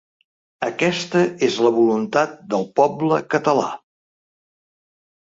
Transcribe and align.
Aquesta 0.67 1.19
és 1.47 1.57
la 1.65 1.71
voluntat 1.75 2.33
del 2.53 2.65
poble 2.81 3.21
català. 3.35 3.67